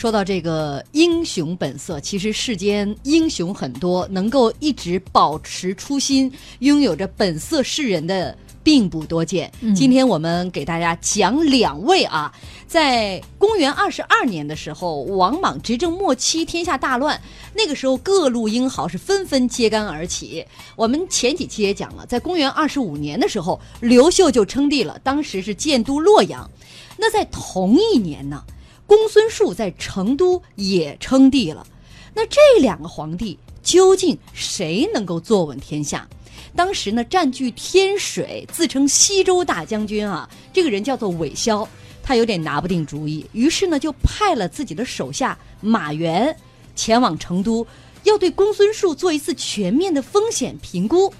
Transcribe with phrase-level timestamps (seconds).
[0.00, 9.52] 说到这个英雄本色，其实世间英雄很多，能够一直保持初心、拥有着本色示人的并不多见。
[9.76, 12.32] 今天我们给大家讲两位啊，
[12.66, 17.20] 在公元二十二年的时候，王莽执政末期，天下大乱，
[17.52, 20.42] 那个时候各路英豪是纷纷揭竿而起。
[20.76, 26.50] 我们前几期也讲了，在公元二十五年的时候，刘秀就称帝了，当时是建都洛阳。
[26.96, 28.42] 那在同一年呢？
[28.90, 31.64] 公孙述在成都也称帝了，
[32.12, 36.08] 那这两个皇帝究竟谁能够坐稳天下？
[36.56, 41.68] 当时呢，占据天水，自称西周大将军啊，这个人叫做韦骁，
[42.02, 46.36] 他有点拿不定主意，于是呢，就派了自己的手下马援
[46.74, 47.64] 前往成都，
[48.02, 51.14] 要对公孙述做一次全面的风险评估。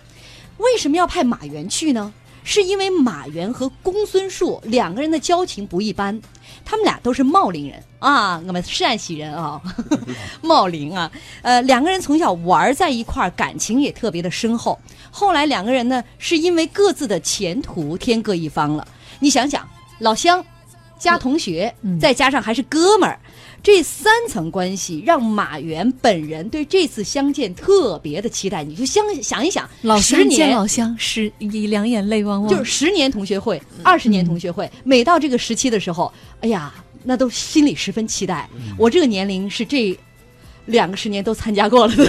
[0.59, 2.13] 为什么要派马援去呢？
[2.43, 6.21] 是因为马原和公孙述两个人的交情不一般，
[6.65, 9.61] 他们俩都是茂陵人啊，我们陕西人啊，
[10.43, 11.11] 茂陵啊，
[11.43, 14.79] 呃，两个人从小玩在一块儿，感情也特别的深厚。
[15.11, 18.87] 后来两个人呢，是因为各自的前途天各一方了。
[19.19, 20.45] 你想想，老乡
[20.99, 23.19] 加同学，再加上还是哥们儿。
[23.63, 32.51] 这三层关系让马原本人对这次相见特别的期待，你就想想一想，老乡见老乡，是两眼泪汪汪。
[32.51, 36.73] 就是十年同学会，二十年同学会，每到这个时期的时候，哎呀，
[37.05, 38.49] 那都心里十分期待。
[38.79, 39.99] 我这个年龄是这
[40.67, 41.95] 两个十年都参加过了。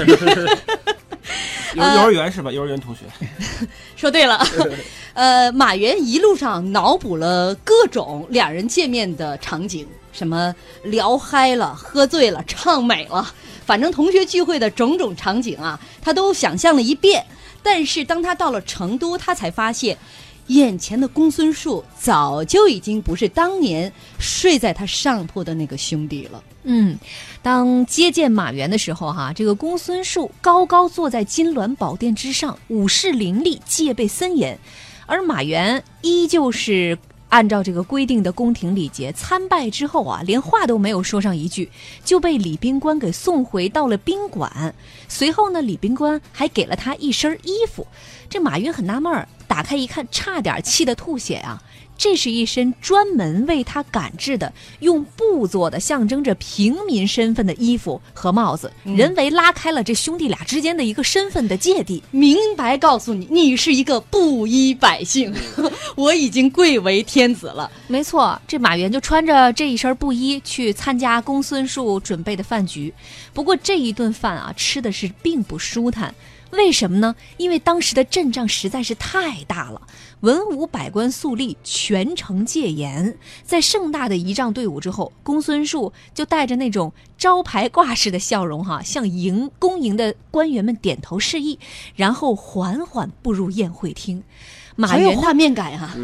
[1.76, 2.52] 幼幼儿园是吧？
[2.52, 3.02] 幼儿园同学，
[3.96, 4.46] 说对了。
[5.14, 9.88] 呃，马原一路上脑补了各种两人见面的场景。
[10.12, 13.34] 什么聊嗨了、喝醉了、唱美了，
[13.66, 17.26] 反正同学聚会的种种场景啊，他都想象了一遍。
[17.64, 19.98] 但是当他到了成都，他才发现，
[20.48, 26.44] 眼前的公孙述早就已经不是当年睡在他上铺的那个兄弟了。
[26.64, 26.98] 嗯，
[27.42, 34.60] 当接见马原的时候，哈，这个公孙述高高坐在金銮宝殿之上，武士林立，戒备森严，
[35.06, 36.98] 而马原依旧是。
[37.32, 41.72] 按照这个规定的宫廷礼节，参拜之后啊，连话都没有说上一句，
[42.04, 44.76] 就被礼宾官给送回到了宾馆。
[45.08, 47.88] 随后呢，礼宾官还给了他一身衣服。
[48.30, 51.62] 这马云很纳闷儿，打开一看，差点气得吐血啊！
[51.98, 62.02] 这是一身专门为他赶制的，用布做的，象征着平民身份的衣服和帽子，人为拉开了这兄弟俩之间的一个身份的芥蒂。
[62.12, 65.36] 明白告诉你，你是一个布衣百姓，
[65.98, 67.70] 我已经贵为天子了。
[67.88, 72.92] 没错，这马原就穿着这一身布衣去参加公孙述准备的饭局。
[73.34, 76.16] 不过这一顿饭啊，吃的是并不舒坦。
[76.52, 77.16] 为什么呢？
[77.38, 79.82] 因为当时的阵仗实在是太大了，
[80.20, 83.18] 文武百官肃立，全城戒严。
[83.44, 91.58] 在盛大的仪仗队伍之后，公孙述就带着那种招牌挂式的笑容，哈，向营恭迎的官员们点头示意，
[91.96, 94.24] 然后缓缓步入宴会厅。
[94.76, 95.96] 马有画面感啊！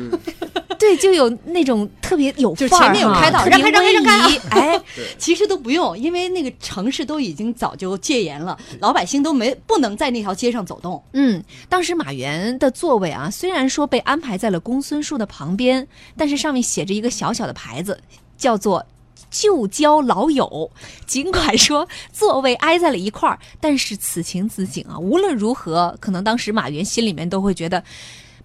[0.79, 4.37] 对，就有那种特别有就前面有开道，让开让开让开。
[4.49, 4.81] 哎，
[5.17, 11.03] 其实都不用，因为那个城市都已经早就戒严了，老百姓都没不能在那条街上走动。
[11.13, 17.99] 嗯，当时马原的座位啊，虽然说被安排在了公孙树的旁边，但是上面写着一个小小的牌子，
[18.37, 18.85] 叫做
[19.31, 20.71] “旧交老友”。
[21.05, 27.83] 尽管说座位挨在了一块儿，但是此情此景啊，无论如何，可能当时马原心里面都会觉得。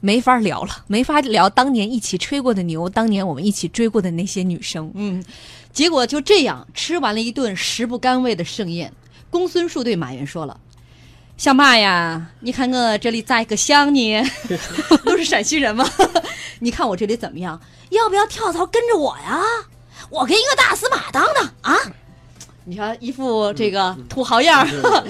[0.02, 4.90] 没法聊了，没法聊当年一起吹过的牛，当年我们一起追过的那些女生。
[4.94, 5.24] 嗯，
[5.72, 8.92] 结果就这样吃完了一顿食不甘味的盛宴。
[9.30, 10.58] 公孙述对马原说了
[11.38, 14.20] ：“小马呀，你看我这里咋个想你？
[15.06, 15.88] 都是陕西人吗。
[16.58, 17.60] 你看我这里怎么样？
[17.90, 19.40] 要不要跳槽跟着我呀？
[20.10, 21.78] 我跟一个大司马当当啊！
[22.64, 25.04] 你瞧一副这个土豪样儿。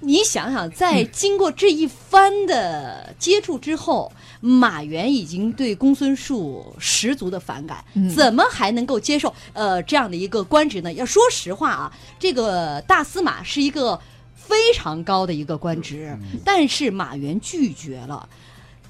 [0.00, 4.12] 你想想，在经过这一番的接触之后。”
[4.42, 7.84] 马原已经对公孙述十足的反感，
[8.16, 10.90] 怎么还能够接受呃这样的一个官职呢？
[10.94, 14.00] 要说实话啊，这个大司马是一个
[14.34, 18.26] 非常高的一个官职，但是马原拒绝了。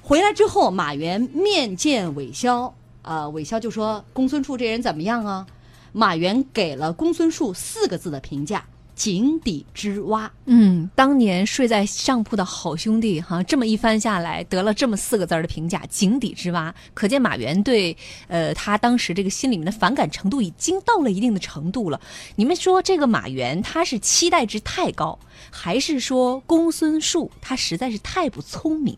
[0.01, 5.45] 回来之后，马原面见韦骁，啊，韦骁就说公孙述这人怎么样啊？
[5.91, 8.63] 马原给了公孙述四个字的评价。
[8.95, 17.95] 井底之蛙，嗯，当年睡在上铺的好兄弟，哈，这么一番下来，得了这么四个字的评价，井底之蛙，可见马原对，
[18.27, 21.99] 呃，他当时这个心里面的反感程度已经到了一定的程度了。
[22.35, 25.17] 你们说这个马原他是期待值太高，
[25.49, 28.95] 还是说公孙述他实在是太不聪明？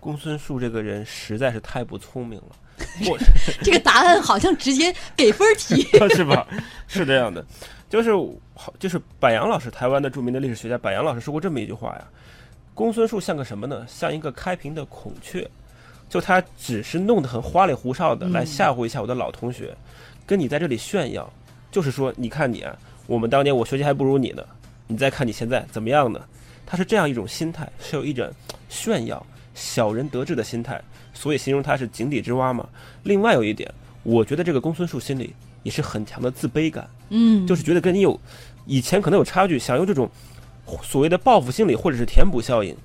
[0.00, 2.56] 公孙述这个人实在是太不聪明了。
[3.08, 3.18] 我
[3.62, 5.82] 这个答案好像直接给分题。
[6.14, 6.46] 是吧？
[6.86, 7.44] 是这样的，
[7.88, 8.12] 就是
[8.54, 12.04] 好，就是柏杨老师，台湾的著名的历史学家柏杨老师说过这么一句话呀：
[12.74, 13.84] 公孙述像个什么呢？
[13.88, 15.48] 像一个开屏的孔雀，
[16.08, 19.74] 就他只是弄得很花里胡哨的来吓唬一下我的老同学，
[20.26, 21.30] 跟你在这里炫耀，
[21.70, 22.76] 就是说，你看你啊，
[23.06, 24.44] 我们当年我学习还不如你呢，
[24.86, 26.20] 你再看你现在怎么样呢？
[26.68, 28.28] 他是这样一种心态，是有一种
[28.68, 29.24] 炫耀、
[29.56, 30.80] 小人得志的心态，
[31.14, 32.68] 所以形容他是井底之蛙嘛。
[33.02, 33.68] 另外有一点，
[34.04, 38.20] 我觉得这个公孙树心里也是很强的自卑感，嗯，就是觉得跟你有
[38.66, 40.08] 以前可能有差距，想用这种
[40.82, 42.76] 所谓的报复心理或者是填补效应，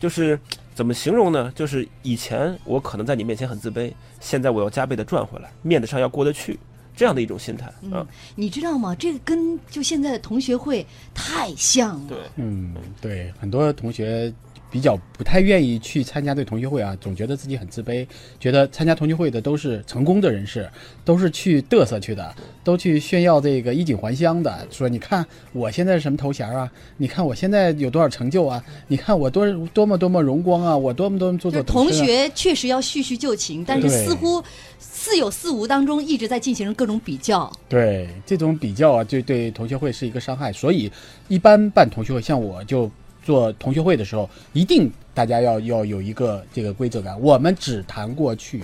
[0.00, 0.38] 就是
[0.74, 1.52] 怎么形容呢？
[1.54, 6.58] 就是以前我可能在你面前很自卑，现在我要加倍的赚回来，面子上要过得去，
[6.96, 7.72] 这样的一种心态啊。
[7.82, 8.94] 嗯，你知道吗？
[8.94, 10.84] 这个跟就现在的同学会
[11.14, 12.08] 太像了。
[12.08, 14.32] 对，嗯，对，很多同学
[14.70, 18.06] 比较不太愿意去参加这同学会啊，总觉得自己很自卑，
[18.38, 20.68] 觉得参加同学会的都是成功的人士，
[21.04, 26.70] 都是去嘚瑟去的，都去炫耀这个衣锦还乡的，说你看我现在是什么头衔啊？
[26.96, 28.62] 你看我现在有多少成就啊？
[28.88, 30.76] 你看我多多么多么荣光啊？
[30.76, 34.42] 我多么多么做就是做啊同学确实要叙叙旧情，但是似乎
[34.78, 37.50] 似有似无当中一直在进行各种比较。
[37.68, 40.52] 对这种比较啊，就对同学会是一个伤害。
[40.52, 40.90] 所以，
[41.28, 42.90] 一般办同学会，像我就
[43.22, 47.20] 做同学会的时候，一定大家要要有一个这个规则感。
[47.20, 48.62] 我们只谈过去，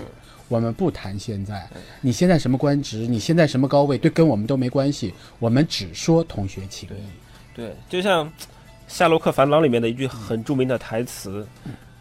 [0.49, 1.69] 我们不谈现在。
[2.01, 5.13] 你现在什么官职，你现在什么高位，对，跟我们都没关系。
[5.39, 6.93] 我们只说同学情谊。
[7.55, 8.27] 对，就像
[8.89, 11.47] 《夏洛克烦恼》里面的一句很著名的台词，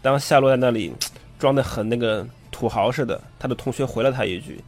[0.00, 0.92] 当夏洛在那里
[1.38, 4.62] 装的很那个土豪似的，他的同学回了他一句：“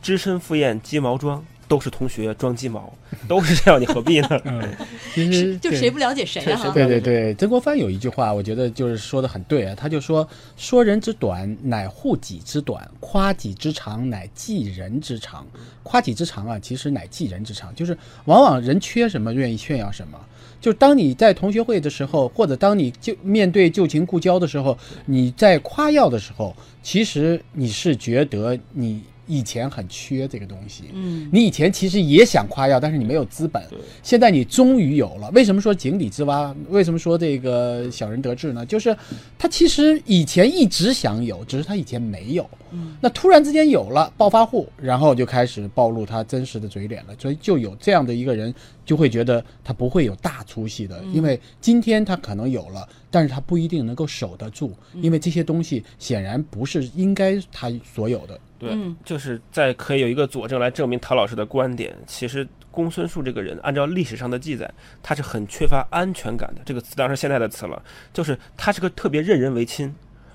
[0.00, 2.92] 只身赴宴鸡毛装，都是同学装鸡毛，
[3.28, 4.62] 都是这样，你何必呢嗯，
[5.14, 6.70] 其实就谁不了解谁啊？
[6.72, 9.74] 对对对，曾国藩有一句话，我觉得就是说的很对啊。
[9.74, 10.26] 他就说
[10.56, 15.46] ：“说人之短，乃护己之短；夸己之长，乃济人之长。
[15.82, 17.74] 夸己之长啊，其实乃济人之长。
[17.74, 17.96] 就是
[18.26, 20.18] 往往人缺什么，愿意炫耀什么。
[20.60, 30.84] 就当你在同学会的时候，或者当你就面对旧情故交的时候，你在夸耀的时候，其实你是觉得你以前很缺这个东西。
[30.92, 33.62] 嗯，你以前其实也想夸耀，但是你没有资本。
[34.02, 35.30] 现在你终于有了。
[35.30, 36.54] 为什么说井底之蛙？
[36.68, 38.64] 为什么说这个小人得志呢？
[38.66, 38.96] 就是
[39.38, 42.48] 他其实以前一直想有，只是他以前没有。
[42.76, 47.14] 嗯那突然之间有了暴发户，然后就开始暴露他真实的嘴脸了。
[47.18, 48.52] 所以就有这样的一个人，
[48.84, 58.38] 就会觉得他不会有大出息的，因为今天他可能有了，但是他不一定能够守得住，因为这些东西显然不是应该他所有的。
[58.64, 61.96] 对，嗯就是在可以有一个佐证来证明陶老师的观点。
[62.06, 64.70] 其实公孙述这个人，按照历史上的记载，
[65.02, 66.62] 他是很缺乏安全感的。
[66.64, 67.82] 这个词当然是现在的词了，
[68.12, 69.94] 就是他是个特别任人唯亲，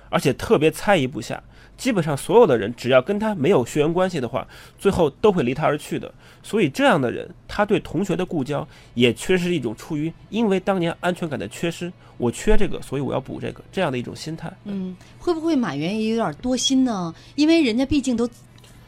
[0.10, 1.42] 而且特别猜疑不下。
[1.80, 4.46] 基本上所有的人，只要跟他没有血缘关系的话，
[4.78, 6.14] 最后都会离他而去的。
[6.44, 14.52] 所以这样的人，他对同学的故交，也缺失一种出于因为当年安全感的缺失，我缺这个，所以我要补这个这样的一种心态。
[14.66, 17.16] 嗯，会不会马原也有点多心呢？
[17.36, 18.30] 因为人家毕竟都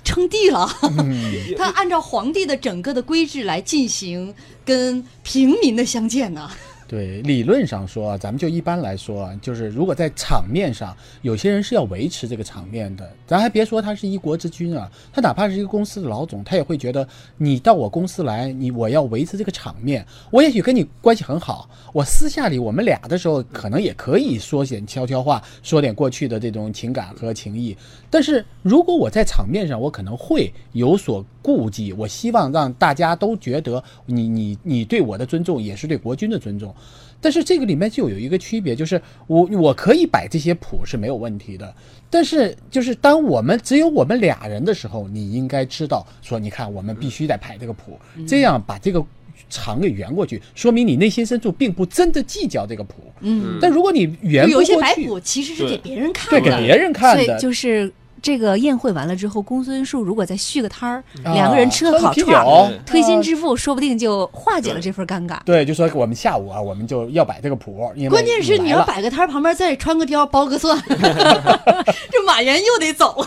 [0.03, 0.67] 称帝了，
[1.57, 4.35] 他按照皇帝的整个的规制来进行
[4.65, 6.51] 跟平民的相见呢。
[6.91, 13.09] 对，理论上说，咱们就一般来说，就是如果在场面上，有些人是要维持这个场面的。
[13.25, 17.07] 咱还别说他是一国之君啊，他哪怕是一个公司的老总，他也会觉得
[17.38, 20.05] 你到我公司来，你我要维持这个场面。
[20.31, 27.74] 我也许跟你关系很好，我私下里我们俩的时候，可能也可以说点悄悄话，说点过去的这种情感和情谊。
[28.10, 36.75] 但是如果我在场面上，我可能会有所顾忌，我希望让大家都觉得你你你对我的尊重也是对国君的尊重。
[37.19, 41.71] 但是这个里面就有一个区别，就是我我可以摆这些谱是没有问题的，
[42.09, 49.05] 但是就是当我们只有我们俩人的时候，你应该知道说，你看我们必须得排这个谱，这样把这个
[49.51, 52.95] 场给圆过去，说明你内心深处并不真的计较这个谱。
[53.19, 65.39] 嗯，但如果你圆不就有一些过去，摆谱其实是给别人看对，的，给别人看所以的，就是这个宴会完了之后，公孙述如果再续个摊儿，啊两个人吃个烤串儿，推心置腹，说不定就化解了这份尴尬。
[65.43, 73.25] 对，就说我们下午啊，我们就要摆这个谱，关键是你要摆个摊儿旁边再穿个貂包个蒜， 这马原又得走。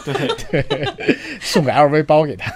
[0.51, 0.65] 对
[1.41, 2.53] 送个 LV 包给他。